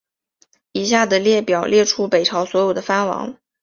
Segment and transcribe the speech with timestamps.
[0.71, 3.37] 以下的列表列出北朝所有的藩王。